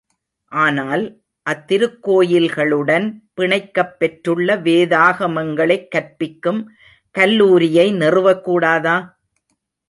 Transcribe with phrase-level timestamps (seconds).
[0.51, 1.21] ஆனால்,
[1.49, 3.13] அத்திருக்கோயில்களுடன்
[3.37, 6.71] பிணைக்கப் பெற்றுள்ள வேதாகமங்களைக் கற்பிக்கும்
[7.11, 9.17] கல்லூரியை நிறுவக் கூடாதா?